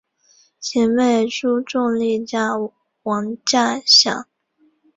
[0.59, 2.57] 其妹朱仲丽嫁
[3.03, 4.25] 王稼祥。